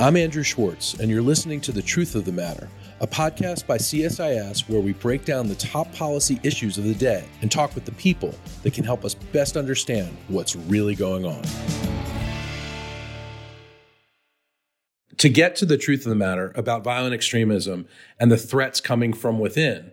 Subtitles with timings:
[0.00, 2.70] I'm Andrew Schwartz, and you're listening to The Truth of the Matter,
[3.02, 7.26] a podcast by CSIS where we break down the top policy issues of the day
[7.42, 11.42] and talk with the people that can help us best understand what's really going on.
[15.18, 17.86] To get to the truth of the matter about violent extremism
[18.18, 19.92] and the threats coming from within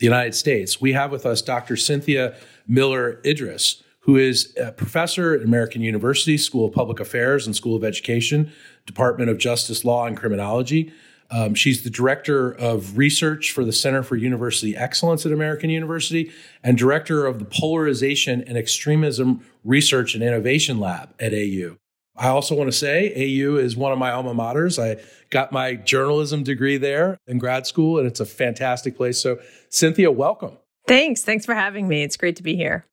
[0.00, 1.78] the United States, we have with us Dr.
[1.78, 2.36] Cynthia
[2.68, 7.74] Miller Idriss, who is a professor at American University School of Public Affairs and School
[7.74, 8.52] of Education,
[8.86, 10.92] Department of Justice Law and Criminology.
[11.32, 16.30] Um, she's the director of research for the Center for University Excellence at American University
[16.62, 21.76] and director of the Polarization and Extremism Research and Innovation Lab at AU.
[22.16, 24.80] I also want to say AU is one of my alma maters.
[24.80, 29.20] I got my journalism degree there in grad school, and it's a fantastic place.
[29.20, 30.56] So, Cynthia, welcome.
[30.86, 31.22] Thanks.
[31.22, 32.04] Thanks for having me.
[32.04, 32.86] It's great to be here.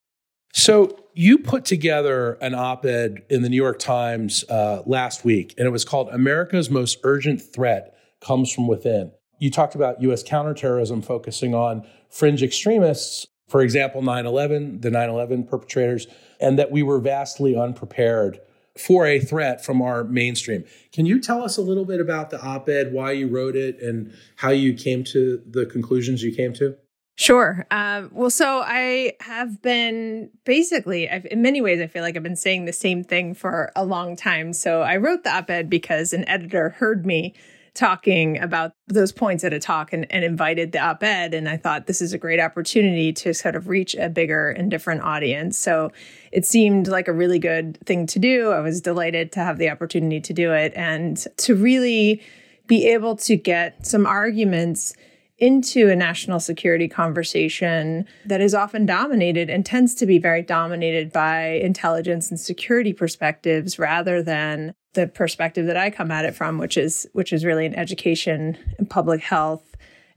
[0.54, 5.54] So, you put together an op ed in the New York Times uh, last week,
[5.58, 9.12] and it was called America's Most Urgent Threat Comes from Within.
[9.40, 10.24] You talked about U.S.
[10.24, 16.06] counterterrorism focusing on fringe extremists, for example, 9 11, the 9 11 perpetrators,
[16.40, 18.40] and that we were vastly unprepared
[18.78, 20.64] for a threat from our mainstream.
[20.92, 23.82] Can you tell us a little bit about the op ed, why you wrote it,
[23.82, 26.76] and how you came to the conclusions you came to?
[27.16, 27.68] Sure.
[27.70, 32.24] Um, well, so I have been basically, I've, in many ways, I feel like I've
[32.24, 34.52] been saying the same thing for a long time.
[34.52, 37.36] So I wrote the op ed because an editor heard me
[37.76, 41.34] talking about those points at a talk and, and invited the op ed.
[41.34, 44.70] And I thought this is a great opportunity to sort of reach a bigger and
[44.70, 45.58] different audience.
[45.58, 45.92] So
[46.32, 48.50] it seemed like a really good thing to do.
[48.50, 52.22] I was delighted to have the opportunity to do it and to really
[52.66, 54.96] be able to get some arguments
[55.44, 61.12] into a national security conversation that is often dominated and tends to be very dominated
[61.12, 66.60] by intelligence and security perspectives rather than the perspective that I come at it from,
[66.60, 69.73] which is which is really an education and public health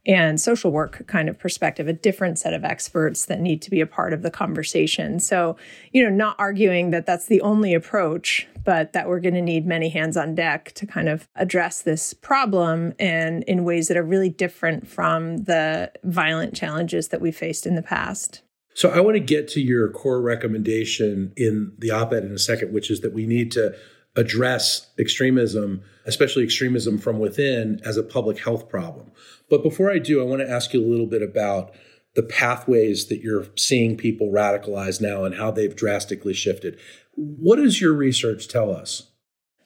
[0.06, 3.81] and social work kind of perspective, a different set of experts that need to be
[3.81, 5.19] a part of the conversation.
[5.19, 5.56] So,
[5.93, 9.66] you know, not arguing that that's the only approach, but that we're going to need
[9.66, 14.05] many hands on deck to kind of address this problem and in ways that are
[14.05, 18.43] really different from the violent challenges that we faced in the past.
[18.75, 22.39] So, I want to get to your core recommendation in the op ed in a
[22.39, 23.75] second, which is that we need to
[24.16, 29.10] address extremism, especially extremism from within, as a public health problem.
[29.50, 31.72] But before I do, I want to ask you a little bit about
[32.15, 36.78] the pathways that you're seeing people radicalize now and how they've drastically shifted.
[37.15, 39.10] What does your research tell us?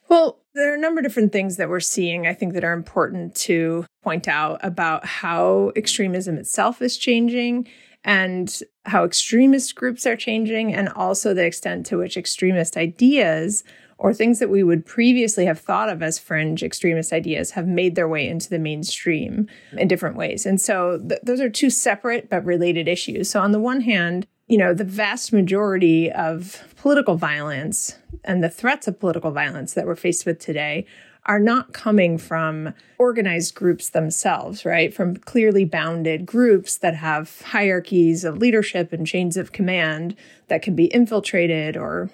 [0.09, 2.73] Well, there are a number of different things that we're seeing, I think, that are
[2.73, 7.69] important to point out about how extremism itself is changing
[8.03, 13.63] and how extremist groups are changing, and also the extent to which extremist ideas
[14.01, 17.93] or things that we would previously have thought of as fringe extremist ideas have made
[17.93, 19.47] their way into the mainstream
[19.77, 20.43] in different ways.
[20.43, 23.29] And so th- those are two separate but related issues.
[23.29, 28.49] So, on the one hand, you know, the vast majority of political violence and the
[28.49, 30.87] threats of political violence that we're faced with today
[31.27, 34.91] are not coming from organized groups themselves, right?
[34.91, 40.15] From clearly bounded groups that have hierarchies of leadership and chains of command
[40.47, 42.09] that can be infiltrated or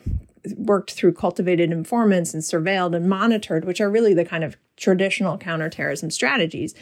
[0.56, 5.38] worked through cultivated informants and surveilled and monitored, which are really the kind of traditional
[5.38, 6.74] counterterrorism strategies.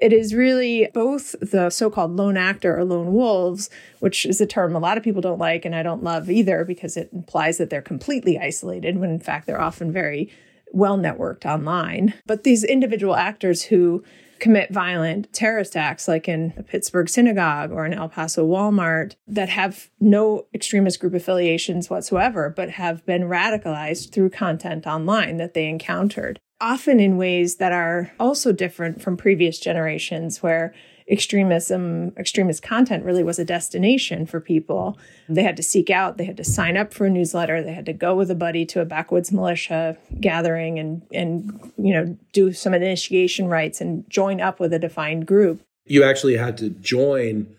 [0.00, 3.68] It is really both the so called lone actor or lone wolves,
[3.98, 6.64] which is a term a lot of people don't like and I don't love either
[6.64, 10.30] because it implies that they're completely isolated when in fact they're often very
[10.72, 12.14] well networked online.
[12.26, 14.04] But these individual actors who
[14.40, 19.48] commit violent terrorist acts like in a Pittsburgh synagogue or an El Paso Walmart that
[19.48, 25.68] have no extremist group affiliations whatsoever, but have been radicalized through content online that they
[25.68, 26.38] encountered.
[26.60, 30.74] Often in ways that are also different from previous generations where
[31.10, 34.98] extremism, extremist content really was a destination for people.
[35.28, 37.86] They had to seek out, they had to sign up for a newsletter, they had
[37.86, 42.52] to go with a buddy to a backwoods militia gathering and and you know do
[42.52, 45.60] some initiation rites and join up with a defined group.
[45.86, 47.54] You actually had to join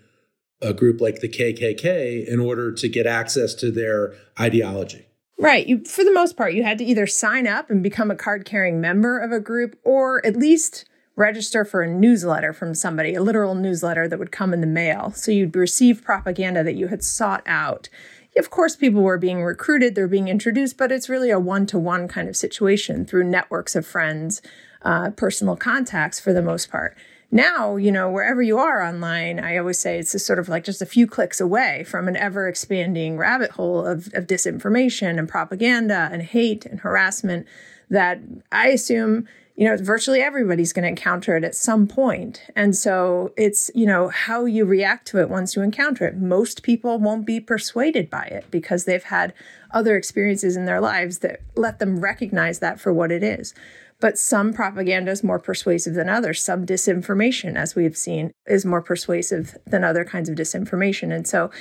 [0.61, 5.05] a group like the KKK in order to get access to their ideology.
[5.39, 5.65] Right.
[5.65, 8.43] You, for the most part, you had to either sign up and become a card
[8.43, 10.83] carrying member of a group or at least
[11.19, 15.11] register for a newsletter from somebody, a literal newsletter that would come in the mail.
[15.11, 17.89] So you'd receive propaganda that you had sought out.
[18.37, 21.77] Of course, people were being recruited, they're being introduced, but it's really a one to
[21.77, 24.41] one kind of situation through networks of friends,
[24.83, 26.95] uh, personal contacts for the most part.
[27.31, 30.63] Now, you know, wherever you are online, I always say it's just sort of like
[30.63, 35.27] just a few clicks away from an ever expanding rabbit hole of, of disinformation and
[35.27, 37.45] propaganda and hate and harassment
[37.89, 38.19] that
[38.51, 39.27] I assume
[39.59, 42.43] you know, virtually everybody's going to encounter it at some point.
[42.55, 46.15] And so it's, you know, how you react to it once you encounter it.
[46.15, 49.33] Most people won't be persuaded by it because they've had
[49.71, 53.53] other experiences in their lives that let them recognize that for what it is.
[53.99, 56.41] But some propaganda is more persuasive than others.
[56.41, 61.13] Some disinformation, as we've seen, is more persuasive than other kinds of disinformation.
[61.13, 61.51] And so,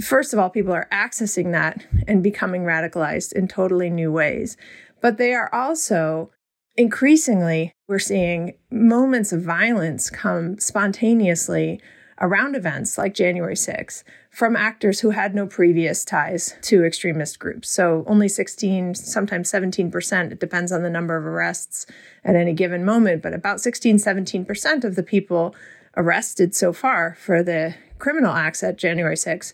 [0.00, 4.56] first of all, people are accessing that and becoming radicalized in totally new ways.
[5.00, 6.32] But they are also
[6.76, 11.80] increasingly, we're seeing moments of violence come spontaneously
[12.20, 17.68] around events like January 6th from actors who had no previous ties to extremist groups.
[17.70, 21.86] So only 16, sometimes 17%, it depends on the number of arrests
[22.24, 25.54] at any given moment, but about 16, 17% of the people
[25.96, 29.52] arrested so far for the criminal acts at January 6th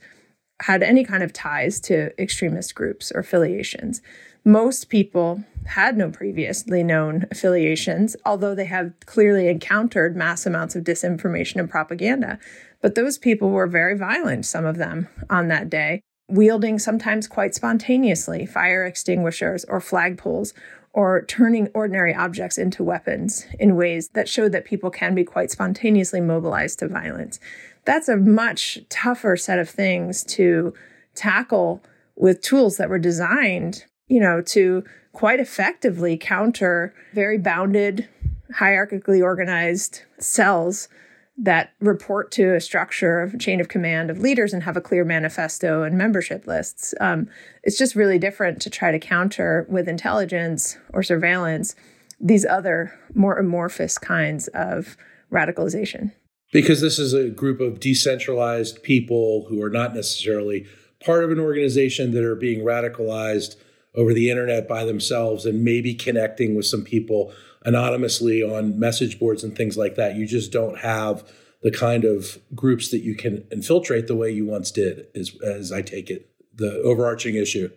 [0.62, 4.00] had any kind of ties to extremist groups or affiliations.
[4.44, 10.82] Most people had no previously known affiliations, although they have clearly encountered mass amounts of
[10.82, 12.40] disinformation and propaganda.
[12.80, 17.54] But those people were very violent, some of them, on that day, wielding sometimes quite
[17.54, 20.52] spontaneously fire extinguishers or flagpoles
[20.92, 25.52] or turning ordinary objects into weapons in ways that showed that people can be quite
[25.52, 27.38] spontaneously mobilized to violence.
[27.84, 30.74] That's a much tougher set of things to
[31.14, 31.80] tackle
[32.16, 38.08] with tools that were designed you know, to quite effectively counter very bounded,
[38.58, 40.88] hierarchically organized cells
[41.38, 45.04] that report to a structure of chain of command of leaders and have a clear
[45.04, 46.94] manifesto and membership lists.
[47.00, 47.28] Um,
[47.62, 51.74] it's just really different to try to counter with intelligence or surveillance
[52.20, 54.96] these other more amorphous kinds of
[55.32, 56.12] radicalization.
[56.52, 60.66] Because this is a group of decentralized people who are not necessarily
[61.04, 63.56] part of an organization that are being radicalized
[63.94, 67.32] over the internet by themselves and maybe connecting with some people
[67.64, 70.16] anonymously on message boards and things like that.
[70.16, 71.30] You just don't have
[71.62, 75.70] the kind of groups that you can infiltrate the way you once did, is, as
[75.70, 77.70] I take it, the overarching issue.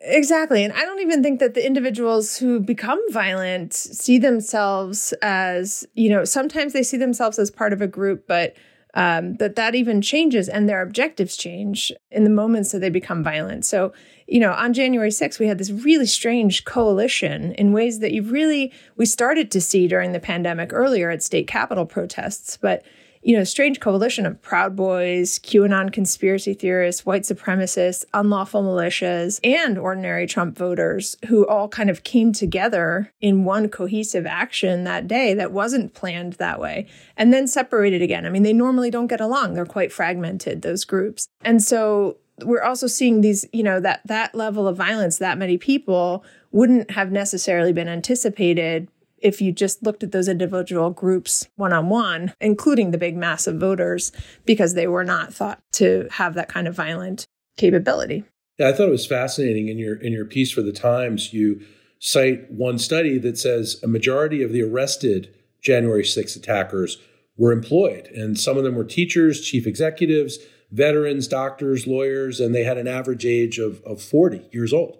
[0.00, 0.62] Exactly.
[0.62, 6.08] And I don't even think that the individuals who become violent see themselves as, you
[6.08, 8.54] know, sometimes they see themselves as part of a group, but
[8.96, 13.22] um, that that even changes and their objectives change in the moments that they become
[13.22, 13.66] violent.
[13.66, 13.92] So,
[14.26, 18.22] you know, on January 6th, we had this really strange coalition in ways that you
[18.22, 22.84] really, we started to see during the pandemic earlier at state capitol protests, but
[23.26, 29.76] you know, strange coalition of Proud Boys, QAnon conspiracy theorists, white supremacists, unlawful militias, and
[29.76, 35.34] ordinary Trump voters who all kind of came together in one cohesive action that day
[35.34, 36.86] that wasn't planned that way
[37.16, 38.26] and then separated again.
[38.26, 39.54] I mean, they normally don't get along.
[39.54, 41.26] They're quite fragmented, those groups.
[41.42, 45.58] And so we're also seeing these, you know, that that level of violence, that many
[45.58, 48.86] people wouldn't have necessarily been anticipated
[49.26, 53.48] if you just looked at those individual groups one on one, including the big mass
[53.48, 54.12] of voters,
[54.44, 57.26] because they were not thought to have that kind of violent
[57.56, 58.22] capability.
[58.56, 61.32] Yeah, I thought it was fascinating in your in your piece for the Times.
[61.32, 61.60] You
[61.98, 66.98] cite one study that says a majority of the arrested January 6 attackers
[67.36, 70.38] were employed, and some of them were teachers, chief executives,
[70.70, 74.98] veterans, doctors, lawyers, and they had an average age of, of 40 years old.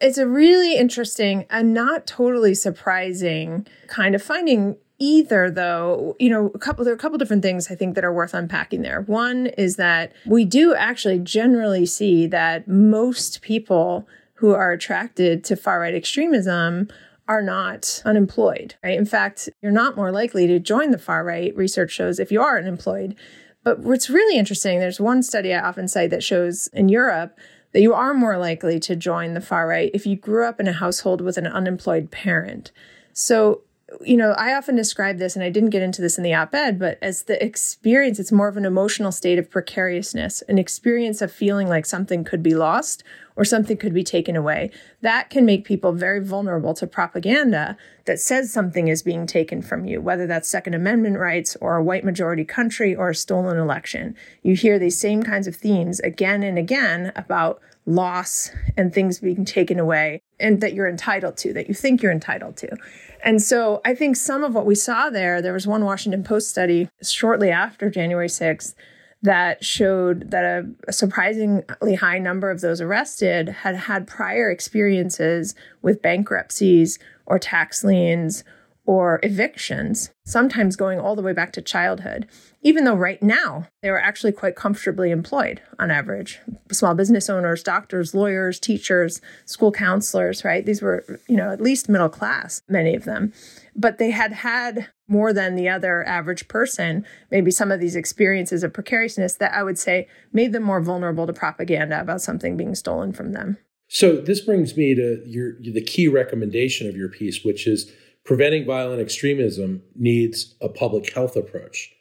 [0.00, 6.16] It's a really interesting and not totally surprising kind of finding either though.
[6.18, 8.34] You know a couple there are a couple different things i think that are worth
[8.34, 9.02] unpacking there.
[9.02, 15.56] One is that we do actually generally see that most people who are attracted to
[15.56, 16.88] far right extremism
[17.28, 18.98] are not unemployed right?
[18.98, 22.40] In fact you're not more likely to join the far right research shows if you
[22.40, 23.16] are unemployed.
[23.62, 27.38] But what's really interesting there's one study i often cite that shows in europe
[27.72, 30.68] that you are more likely to join the far right if you grew up in
[30.68, 32.72] a household with an unemployed parent.
[33.12, 33.62] So,
[34.04, 36.54] you know, I often describe this, and I didn't get into this in the op
[36.54, 41.20] ed, but as the experience, it's more of an emotional state of precariousness, an experience
[41.20, 43.02] of feeling like something could be lost
[43.36, 44.70] or something could be taken away.
[45.00, 49.84] That can make people very vulnerable to propaganda that says something is being taken from
[49.84, 54.14] you, whether that's Second Amendment rights or a white majority country or a stolen election.
[54.42, 59.44] You hear these same kinds of themes again and again about loss and things being
[59.44, 62.76] taken away and that you're entitled to, that you think you're entitled to.
[63.24, 66.48] And so I think some of what we saw there, there was one Washington Post
[66.48, 68.74] study shortly after January 6th
[69.22, 75.54] that showed that a, a, surprisingly high number of those arrested had had prior experiences
[75.82, 78.44] with bankruptcies or tax liens
[78.86, 82.26] or evictions, sometimes going all the way back to childhood,
[82.62, 86.40] even though right now they were actually quite comfortably employed on average.
[86.72, 90.64] Small business owners, doctors, lawyers, teachers, school counselors, right?
[90.64, 93.32] These were, you know, at least middle class, many of them.
[93.76, 98.62] But they had had more than the other average person, maybe some of these experiences
[98.62, 102.74] of precariousness that I would say made them more vulnerable to propaganda about something being
[102.74, 103.58] stolen from them.
[103.88, 107.90] So this brings me to your the key recommendation of your piece, which is
[108.30, 111.92] preventing violent extremism needs a public health approach.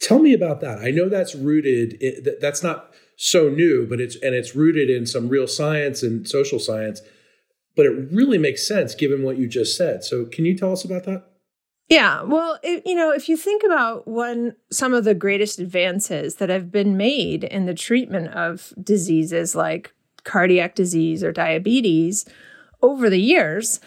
[0.00, 0.80] Tell me about that.
[0.80, 2.02] I know that's rooted.
[2.40, 6.58] that's not so new, but it's and it's rooted in some real science and social
[6.58, 7.00] science.
[7.76, 10.02] But it really makes sense given what you just said.
[10.02, 11.22] So, can you tell us about that?
[11.88, 16.36] Yeah, well, it, you know, if you think about one some of the greatest advances
[16.36, 22.28] that have been made in the treatment of diseases like cardiac disease or diabetes
[22.82, 23.78] over the years,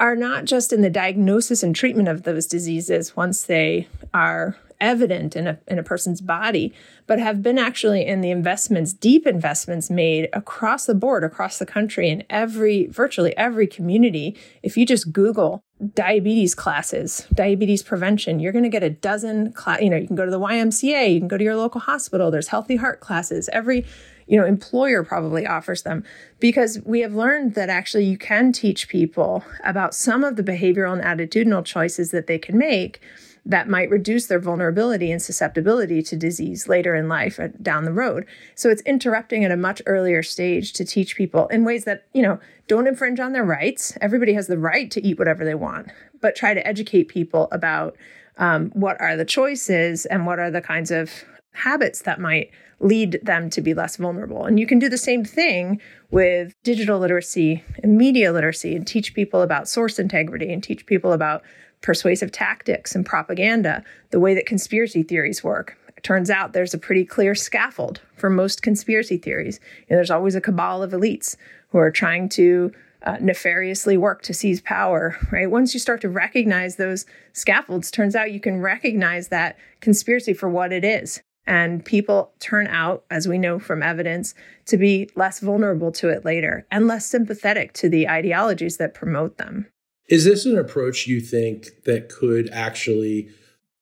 [0.00, 5.36] are not just in the diagnosis and treatment of those diseases once they are evident
[5.36, 6.72] in a, in a person's body,
[7.06, 11.66] but have been actually in the investments, deep investments made across the board, across the
[11.66, 14.34] country, in every, virtually every community.
[14.62, 15.62] If you just Google
[15.94, 20.16] diabetes classes, diabetes prevention, you're going to get a dozen, cla- you know, you can
[20.16, 23.50] go to the YMCA, you can go to your local hospital, there's healthy heart classes.
[23.52, 23.84] Every
[24.30, 26.04] you know, employer probably offers them
[26.38, 30.92] because we have learned that actually you can teach people about some of the behavioral
[30.92, 33.00] and attitudinal choices that they can make
[33.44, 38.24] that might reduce their vulnerability and susceptibility to disease later in life down the road.
[38.54, 42.22] So it's interrupting at a much earlier stage to teach people in ways that, you
[42.22, 43.98] know, don't infringe on their rights.
[44.00, 45.88] Everybody has the right to eat whatever they want,
[46.20, 47.96] but try to educate people about
[48.36, 51.10] um, what are the choices and what are the kinds of
[51.52, 54.44] habits that might lead them to be less vulnerable.
[54.44, 55.80] And you can do the same thing
[56.10, 61.12] with digital literacy and media literacy and teach people about source integrity and teach people
[61.12, 61.42] about
[61.82, 65.76] persuasive tactics and propaganda, the way that conspiracy theories work.
[65.96, 69.60] It turns out there's a pretty clear scaffold for most conspiracy theories.
[69.88, 71.36] You know, there's always a cabal of elites
[71.68, 75.50] who are trying to uh, nefariously work to seize power, right?
[75.50, 80.48] Once you start to recognize those scaffolds, turns out you can recognize that conspiracy for
[80.48, 81.22] what it is.
[81.50, 84.34] And people turn out, as we know from evidence,
[84.66, 89.36] to be less vulnerable to it later and less sympathetic to the ideologies that promote
[89.36, 89.66] them.
[90.08, 93.30] Is this an approach you think that could actually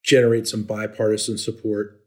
[0.02, 1.97] generate some bipartisan support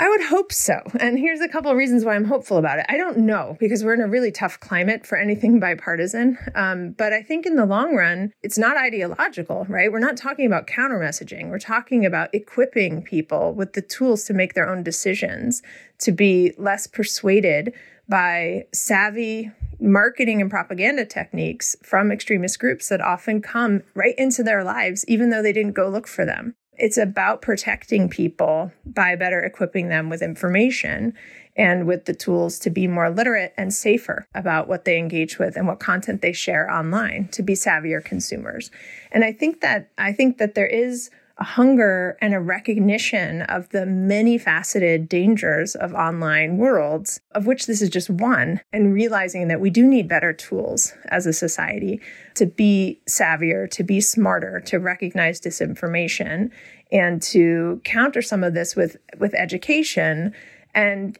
[0.00, 0.80] I would hope so.
[1.00, 2.86] And here's a couple of reasons why I'm hopeful about it.
[2.88, 6.38] I don't know because we're in a really tough climate for anything bipartisan.
[6.54, 9.90] Um, but I think in the long run, it's not ideological, right?
[9.90, 11.50] We're not talking about counter messaging.
[11.50, 15.62] We're talking about equipping people with the tools to make their own decisions,
[15.98, 17.74] to be less persuaded
[18.08, 19.50] by savvy
[19.80, 25.30] marketing and propaganda techniques from extremist groups that often come right into their lives, even
[25.30, 26.54] though they didn't go look for them.
[26.78, 31.14] It's about protecting people by better equipping them with information
[31.56, 35.56] and with the tools to be more literate and safer about what they engage with
[35.56, 38.70] and what content they share online to be savvier consumers.
[39.10, 43.68] And I think that I think that there is a hunger and a recognition of
[43.68, 49.46] the many faceted dangers of online worlds, of which this is just one, and realizing
[49.46, 52.00] that we do need better tools as a society
[52.34, 56.50] to be savvier, to be smarter, to recognize disinformation,
[56.90, 60.34] and to counter some of this with, with education.
[60.74, 61.16] And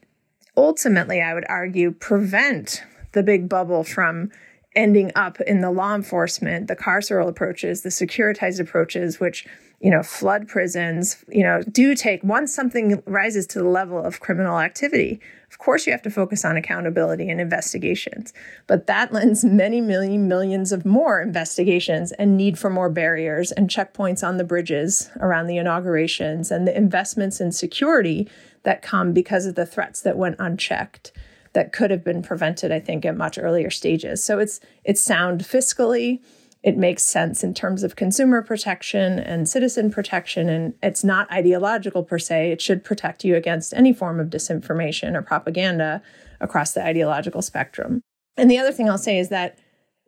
[0.57, 2.83] ultimately, I would argue, prevent
[3.13, 4.31] the big bubble from
[4.75, 9.47] ending up in the law enforcement, the carceral approaches, the securitized approaches, which
[9.81, 14.19] you know, flood prisons, you know, do take once something rises to the level of
[14.19, 15.21] criminal activity.
[15.51, 18.33] Of course, you have to focus on accountability and investigations,
[18.67, 23.53] but that lends many many million millions of more investigations and need for more barriers
[23.53, 28.29] and checkpoints on the bridges around the inaugurations and the investments in security
[28.65, 31.13] that come because of the threats that went unchecked
[31.53, 34.23] that could have been prevented, I think, at much earlier stages.
[34.23, 36.21] So it's it's sound fiscally
[36.69, 40.51] it makes sense in terms of consumer protection and citizen protection.
[40.51, 42.53] And it's not ideological per se.
[42.53, 46.03] It should protect you against any form of disinformation or propaganda
[46.43, 48.03] across the ideological spectrum.
[48.37, 49.59] And the other thing I'll say is that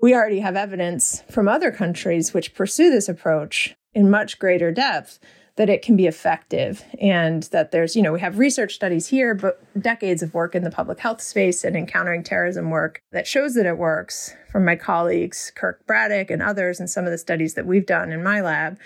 [0.02, 5.18] we already have evidence from other countries which pursue this approach in much greater depth
[5.60, 9.34] that it can be effective and that there's, you know, we have research studies here,
[9.34, 13.52] but decades of work in the public health space and encountering terrorism work that shows
[13.52, 17.52] that it works from my colleagues, Kurt Braddock and others, and some of the studies
[17.52, 18.78] that we've done in my lab.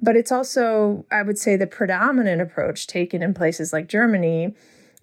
[0.00, 4.54] But it's also, I would say, the predominant approach taken in places like Germany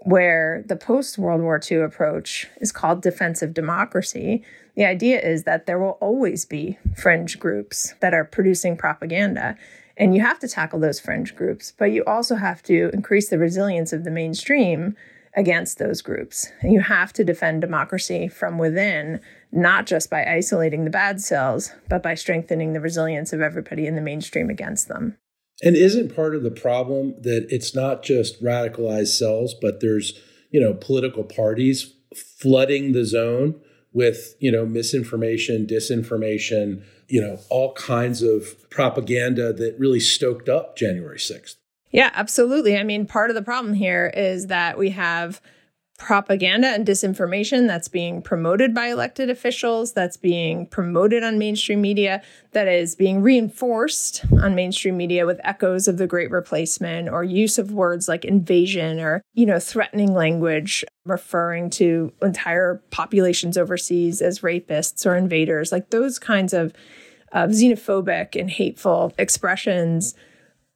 [0.03, 4.43] where the post World War II approach is called defensive democracy.
[4.77, 9.57] The idea is that there will always be fringe groups that are producing propaganda.
[9.97, 13.39] And you have to tackle those fringe groups, but you also have to increase the
[13.39, 14.95] resilience of the mainstream
[15.35, 16.51] against those groups.
[16.61, 19.19] And you have to defend democracy from within,
[19.51, 23.95] not just by isolating the bad cells, but by strengthening the resilience of everybody in
[23.95, 25.17] the mainstream against them.
[25.63, 30.19] And isn't part of the problem that it's not just radicalized cells, but there's,
[30.51, 31.93] you know, political parties
[32.39, 33.59] flooding the zone
[33.93, 40.75] with, you know, misinformation, disinformation, you know, all kinds of propaganda that really stoked up
[40.75, 41.55] January 6th.
[41.91, 42.77] Yeah, absolutely.
[42.77, 45.41] I mean, part of the problem here is that we have
[45.97, 52.21] propaganda and disinformation that's being promoted by elected officials, that's being promoted on mainstream media,
[52.51, 57.57] that is being reinforced on mainstream media with echoes of the great replacement or use
[57.57, 64.41] of words like invasion or, you know, threatening language referring to entire populations overseas as
[64.41, 66.73] rapists or invaders, like those kinds of,
[67.31, 70.13] of xenophobic and hateful expressions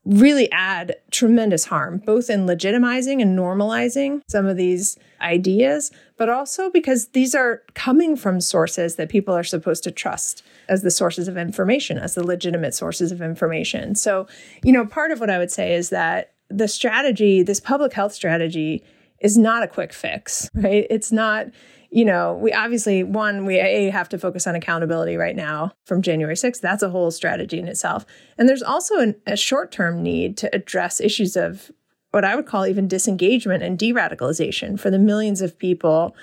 [0.05, 6.71] really add tremendous harm, both in legitimizing and normalizing some of these ideas, but also
[6.71, 11.27] because these are coming from sources that people are supposed to trust as the sources
[11.27, 13.93] of information, as the legitimate sources of information.
[13.93, 14.27] So,
[14.63, 18.13] you know, part of what I would say is that the strategy, this public health
[18.13, 18.83] strategy,
[19.19, 20.87] is not a quick fix, right?
[20.89, 21.47] It's not
[21.91, 26.01] you know, we obviously, one, we a, have to focus on accountability right now from
[26.01, 26.61] January 6th.
[26.61, 28.05] That's a whole strategy in itself.
[28.37, 31.69] And there's also an, a short term need to address issues of
[32.11, 36.15] what I would call even disengagement and de radicalization for the millions of people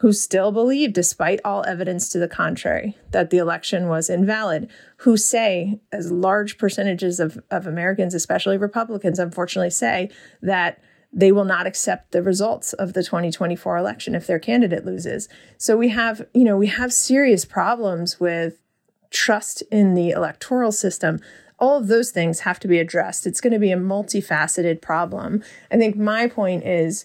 [0.00, 5.16] who still believe, despite all evidence to the contrary, that the election was invalid, who
[5.16, 11.66] say, as large percentages of, of Americans, especially Republicans, unfortunately say, that they will not
[11.66, 15.28] accept the results of the 2024 election if their candidate loses.
[15.58, 18.62] So we have, you know, we have serious problems with
[19.10, 21.20] trust in the electoral system.
[21.58, 23.26] All of those things have to be addressed.
[23.26, 25.42] It's going to be a multifaceted problem.
[25.70, 27.04] I think my point is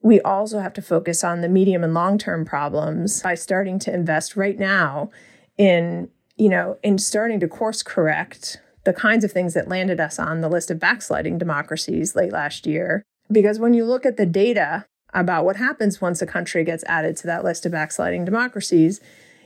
[0.00, 3.94] we also have to focus on the medium and long term problems by starting to
[3.94, 5.10] invest right now
[5.58, 10.18] in, you know, in starting to course correct the kinds of things that landed us
[10.18, 14.26] on the list of backsliding democracies late last year because when you look at the
[14.26, 19.00] data about what happens once a country gets added to that list of backsliding democracies,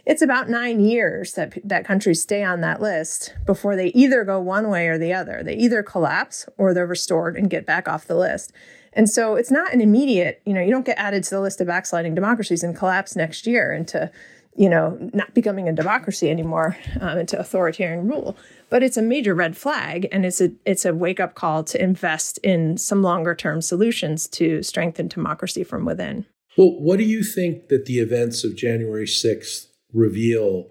[0.05, 4.41] it's about nine years that that countries stay on that list before they either go
[4.41, 5.43] one way or the other.
[5.43, 8.53] They either collapse or they're restored and get back off the list.
[8.93, 11.61] And so it's not an immediate, you know, you don't get added to the list
[11.61, 14.11] of backsliding democracies and collapse next year into,
[14.57, 18.37] you know, not becoming a democracy anymore, um, into authoritarian rule
[18.69, 21.83] but it's a major red flag and it's a it's a wake up call to
[21.83, 26.27] invest in some longer term solutions to strengthen democracy from within.
[26.57, 30.69] Well, what do you think that the events of January 6th reveal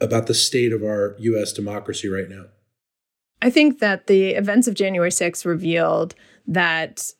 [0.00, 2.46] about the state of our US democracy right now?
[3.40, 6.14] I think that the events of January 6th revealed
[6.46, 7.12] that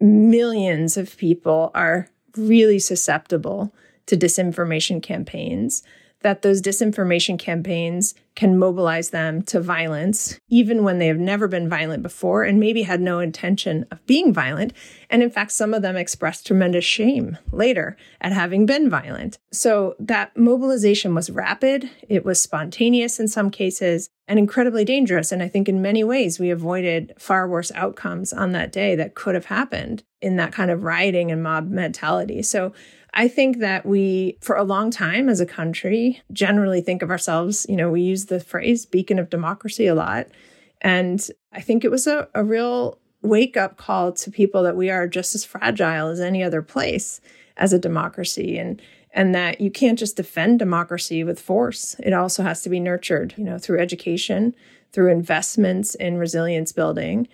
[0.00, 3.72] millions of people are really susceptible
[4.06, 5.82] to disinformation campaigns
[6.22, 11.68] that those disinformation campaigns can mobilize them to violence, even when they have never been
[11.68, 14.72] violent before and maybe had no intention of being violent.
[15.10, 19.38] And in fact, some of them expressed tremendous shame later at having been violent.
[19.52, 25.30] So that mobilization was rapid, it was spontaneous in some cases, and incredibly dangerous.
[25.30, 29.14] And I think in many ways, we avoided far worse outcomes on that day that
[29.14, 32.42] could have happened in that kind of rioting and mob mentality.
[32.42, 32.72] So
[33.14, 37.66] I think that we, for a long time as a country, generally think of ourselves,
[37.68, 40.28] you know, we use the phrase beacon of democracy a lot.
[40.80, 44.90] And I think it was a, a real wake up call to people that we
[44.90, 47.20] are just as fragile as any other place
[47.56, 48.58] as a democracy.
[48.58, 48.80] And
[49.12, 51.96] and that you can't just defend democracy with force.
[51.98, 54.54] It also has to be nurtured, you know, through education,
[54.92, 57.28] through investments in resilience building,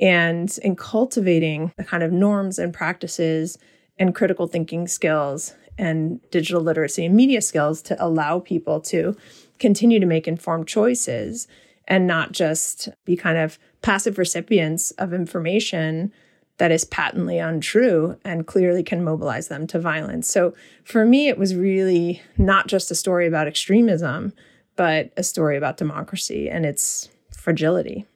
[0.00, 3.58] and in cultivating the kind of norms and practices
[3.98, 9.16] and critical thinking skills and digital literacy and media skills to allow people to
[9.58, 11.48] continue to make informed choices
[11.86, 16.12] and not just be kind of passive recipients of information
[16.58, 20.30] that is patently untrue and clearly can mobilize them to violence.
[20.30, 20.54] So
[20.84, 24.32] for me, it was really not just a story about extremism,
[24.76, 28.06] but a story about democracy and its fragility.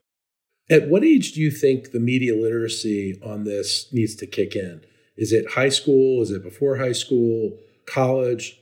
[0.70, 4.82] At what age do you think the media literacy on this needs to kick in?
[5.18, 6.22] Is it high school?
[6.22, 7.58] Is it before high school?
[7.86, 8.58] College?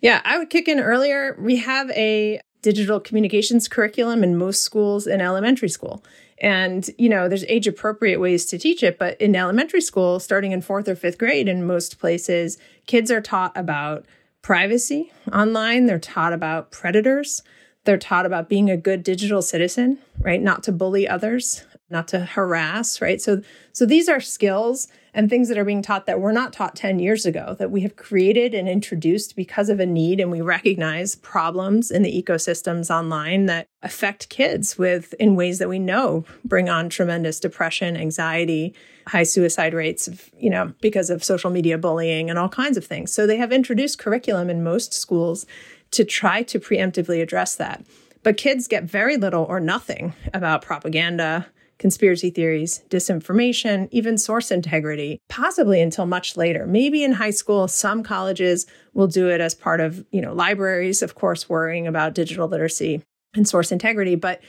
[0.00, 1.36] Yeah, I would kick in earlier.
[1.40, 6.04] We have a digital communications curriculum in most schools in elementary school.
[6.40, 10.52] And, you know, there's age appropriate ways to teach it, but in elementary school, starting
[10.52, 14.06] in fourth or fifth grade, in most places, kids are taught about
[14.42, 15.86] privacy online.
[15.86, 17.42] They're taught about predators.
[17.84, 20.42] They're taught about being a good digital citizen, right?
[20.42, 23.20] Not to bully others, not to harass, right?
[23.20, 24.88] So, so these are skills
[25.18, 27.80] and things that are being taught that were not taught 10 years ago that we
[27.80, 32.88] have created and introduced because of a need and we recognize problems in the ecosystems
[32.88, 38.72] online that affect kids with in ways that we know bring on tremendous depression anxiety
[39.08, 43.12] high suicide rates you know because of social media bullying and all kinds of things.
[43.12, 45.46] So they have introduced curriculum in most schools
[45.90, 47.84] to try to preemptively address that.
[48.22, 55.20] But kids get very little or nothing about propaganda conspiracy theories, disinformation, even source integrity,
[55.28, 56.66] possibly until much later.
[56.66, 61.02] Maybe in high school, some colleges will do it as part of, you know, libraries,
[61.02, 63.02] of course, worrying about digital literacy
[63.34, 64.40] and source integrity, but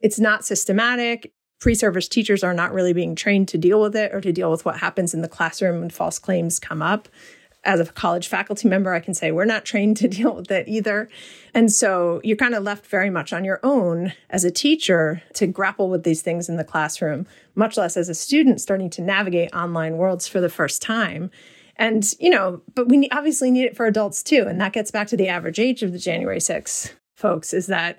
[0.00, 1.32] it's not systematic.
[1.60, 4.64] Pre-service teachers are not really being trained to deal with it or to deal with
[4.64, 7.08] what happens in the classroom when false claims come up
[7.64, 10.68] as a college faculty member, I can say we're not trained to deal with it
[10.68, 11.08] either.
[11.52, 15.46] And so you're kind of left very much on your own as a teacher to
[15.46, 19.54] grapple with these things in the classroom, much less as a student starting to navigate
[19.54, 21.30] online worlds for the first time.
[21.76, 24.46] And, you know, but we obviously need it for adults too.
[24.46, 27.98] And that gets back to the average age of the January 6 folks is that,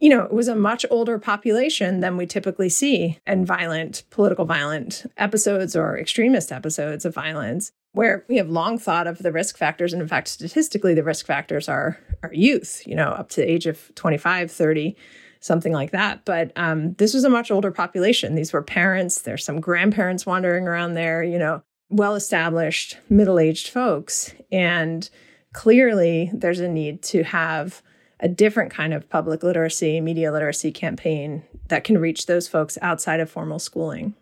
[0.00, 4.44] you know, it was a much older population than we typically see in violent, political
[4.44, 9.56] violent episodes or extremist episodes of violence where we have long thought of the risk
[9.56, 9.92] factors.
[9.92, 13.50] And in fact, statistically, the risk factors are, are youth, you know, up to the
[13.50, 14.96] age of 25, 30,
[15.40, 16.24] something like that.
[16.24, 18.34] But um, this was a much older population.
[18.34, 23.68] These were parents, there's some grandparents wandering around there, you know, well established, middle aged
[23.68, 24.34] folks.
[24.50, 25.08] And
[25.52, 27.82] clearly, there's a need to have
[28.20, 33.20] a different kind of public literacy, media literacy campaign that can reach those folks outside
[33.20, 34.14] of formal schooling.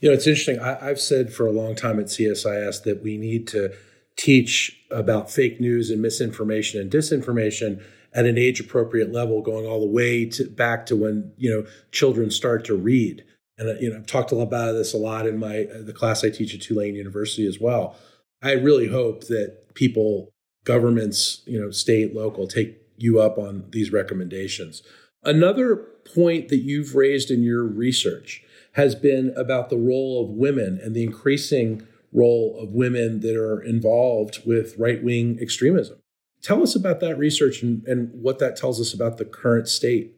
[0.00, 0.60] You know, it's interesting.
[0.60, 3.74] I, have said for a long time at CSIS that we need to
[4.16, 7.82] teach about fake news and misinformation and disinformation
[8.14, 11.66] at an age appropriate level, going all the way to back to when you know
[11.90, 13.24] children start to read.
[13.58, 15.82] And uh, you know, I've talked a lot about this a lot in my uh,
[15.82, 17.96] the class I teach at Tulane University as well.
[18.42, 20.30] I really hope that people,
[20.64, 24.82] governments, you know, state, local, take you up on these recommendations.
[25.24, 25.76] Another
[26.14, 28.44] point that you've raised in your research
[28.78, 33.60] has been about the role of women and the increasing role of women that are
[33.60, 35.98] involved with right wing extremism.
[36.42, 40.14] Tell us about that research and, and what that tells us about the current state.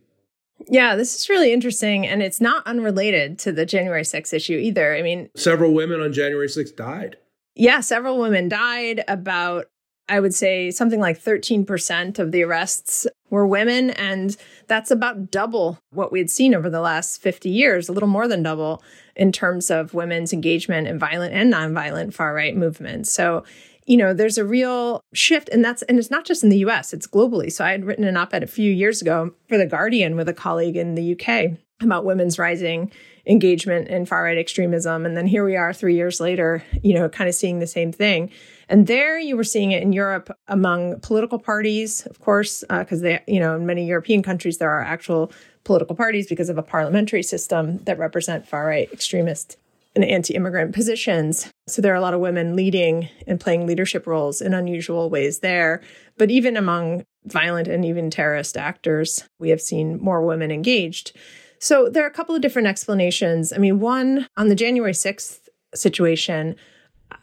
[0.68, 2.06] Yeah, this is really interesting.
[2.06, 4.94] And it's not unrelated to the January 6th issue either.
[4.94, 7.16] I mean, several women on January 6th died.
[7.54, 9.04] Yeah, several women died.
[9.08, 9.70] About
[10.10, 13.90] I would say something like 13% of the arrests were women.
[13.90, 18.08] And that's about double what we had seen over the last 50 years, a little
[18.08, 18.82] more than double
[19.14, 23.12] in terms of women's engagement in violent and nonviolent far right movements.
[23.12, 23.44] So,
[23.86, 25.48] you know, there's a real shift.
[25.50, 27.50] And that's, and it's not just in the US, it's globally.
[27.52, 30.28] So I had written an op ed a few years ago for The Guardian with
[30.28, 32.90] a colleague in the UK about women's rising
[33.26, 35.06] engagement in far right extremism.
[35.06, 37.92] And then here we are three years later, you know, kind of seeing the same
[37.92, 38.30] thing.
[38.70, 43.02] And there you were seeing it in Europe among political parties, of course, because uh,
[43.02, 45.32] they, you know, in many European countries, there are actual
[45.64, 49.58] political parties because of a parliamentary system that represent far right extremist
[49.96, 51.50] and anti immigrant positions.
[51.66, 55.40] So there are a lot of women leading and playing leadership roles in unusual ways
[55.40, 55.82] there.
[56.16, 61.10] But even among violent and even terrorist actors, we have seen more women engaged.
[61.58, 63.52] So there are a couple of different explanations.
[63.52, 66.54] I mean, one on the January 6th situation,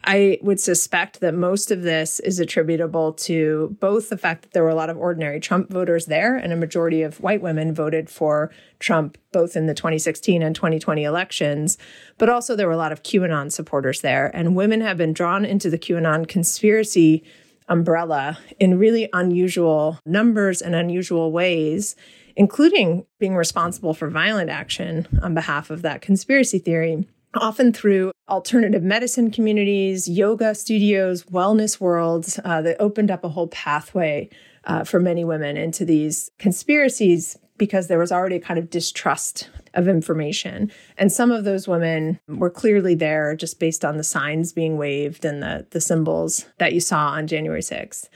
[0.04, 4.64] I would suspect that most of this is attributable to both the fact that there
[4.64, 8.10] were a lot of ordinary Trump voters there and a majority of white women voted
[8.10, 11.78] for Trump both in the 2016 and 2020 elections,
[12.18, 14.32] but also there were a lot of QAnon supporters there.
[14.34, 17.24] And women have been drawn into the QAnon conspiracy
[17.68, 21.98] umbrella in really unusual numbers and unusual ways,
[22.38, 28.84] including being responsible for violent action on behalf of that conspiracy theory often through alternative
[28.84, 34.30] medicine communities, yoga studios, wellness worlds uh, that opened up a whole pathway
[34.66, 39.50] uh, for many women into these conspiracies because there was already a kind of distrust
[39.74, 40.72] of information.
[40.98, 45.26] And some of those women were clearly there just based on the signs being waved
[45.26, 48.10] and the, the symbols that you saw on January 6th.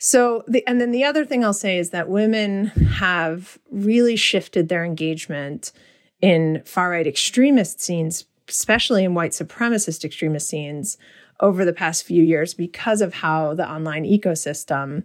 [0.00, 4.68] So, the, and then the other thing I'll say is that women have really shifted
[4.68, 5.72] their engagement
[6.20, 10.98] in far right extremist scenes especially in white supremacist extremist scenes
[11.40, 15.04] over the past few years because of how the online ecosystem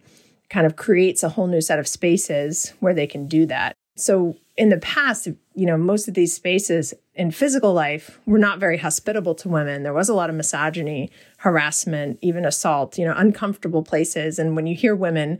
[0.50, 3.76] kind of creates a whole new set of spaces where they can do that.
[3.96, 8.60] So in the past, you know, most of these spaces in physical life were not
[8.60, 9.84] very hospitable to women.
[9.84, 14.40] There was a lot of misogyny, harassment, even assault, you know, uncomfortable places.
[14.40, 15.40] And when you hear women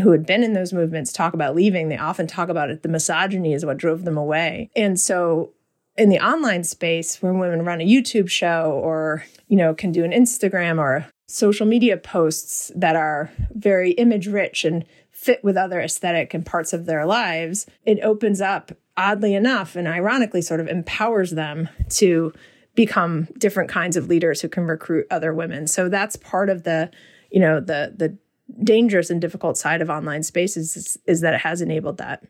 [0.00, 2.82] who had been in those movements talk about leaving, they often talk about it.
[2.82, 4.70] The misogyny is what drove them away.
[4.74, 5.52] And so
[5.96, 10.04] in the online space, when women run a YouTube show or, you know, can do
[10.04, 15.80] an Instagram or social media posts that are very image rich and fit with other
[15.80, 20.66] aesthetic and parts of their lives, it opens up, oddly enough, and ironically, sort of
[20.66, 22.32] empowers them to
[22.74, 25.66] become different kinds of leaders who can recruit other women.
[25.66, 26.90] So that's part of the,
[27.30, 28.16] you know, the the
[28.64, 32.24] dangerous and difficult side of online spaces is, is that it has enabled that.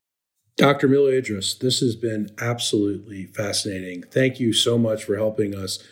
[0.56, 0.86] Dr.
[0.88, 4.02] Miller Idriss, this has been absolutely fascinating.
[4.02, 5.82] Thank you so much for helping us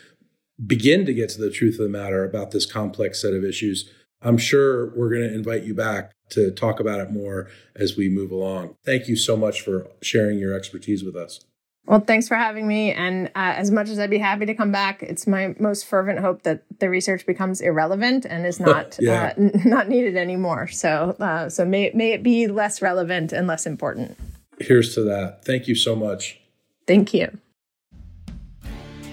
[0.65, 3.89] begin to get to the truth of the matter about this complex set of issues.
[4.21, 8.07] I'm sure we're going to invite you back to talk about it more as we
[8.07, 8.75] move along.
[8.85, 11.39] Thank you so much for sharing your expertise with us.
[11.85, 12.91] Well, thanks for having me.
[12.93, 16.19] And uh, as much as I'd be happy to come back, it's my most fervent
[16.19, 19.33] hope that the research becomes irrelevant and is not yeah.
[19.35, 20.67] uh, n- not needed anymore.
[20.67, 24.15] So, uh, so may may it be less relevant and less important.
[24.61, 25.43] Here's to that.
[25.45, 26.39] Thank you so much.
[26.87, 27.37] Thank you.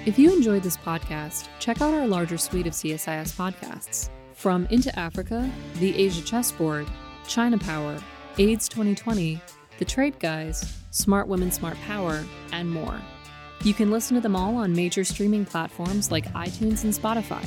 [0.06, 4.08] If you enjoyed this podcast, check out our larger suite of CSIS podcasts.
[4.32, 6.86] From Into Africa, The Asia Chessboard,
[7.26, 8.02] China Power,
[8.38, 9.40] AIDS 2020,
[9.78, 13.00] The Trade Guys, Smart Women, Smart Power, and more.
[13.64, 17.44] You can listen to them all on major streaming platforms like iTunes and Spotify.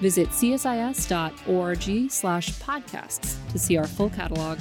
[0.00, 4.58] Visit csis.org slash podcasts to see our full catalog